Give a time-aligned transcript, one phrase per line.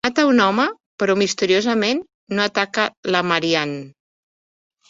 [0.05, 0.63] Mata a un home
[1.03, 2.01] però misteriosament
[2.39, 3.81] no ataca la Marianne.